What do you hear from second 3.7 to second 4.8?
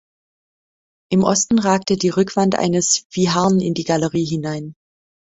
die Galerie hinein.